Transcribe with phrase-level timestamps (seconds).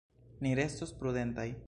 [0.45, 1.51] Ni restos prudentaj.